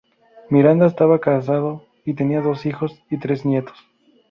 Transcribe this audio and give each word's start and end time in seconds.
Miranda 0.49 0.87
estaba 0.87 1.19
casado 1.19 1.85
y 2.05 2.15
tenía 2.15 2.41
dos 2.41 2.65
hijos 2.65 3.03
y 3.11 3.17
tres 3.19 3.45
nietos. 3.45 3.77